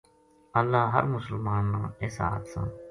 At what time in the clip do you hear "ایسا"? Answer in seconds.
2.01-2.23